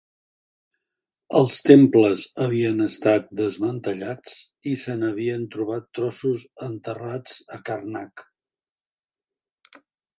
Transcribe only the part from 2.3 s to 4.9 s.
havien estat desmantellats i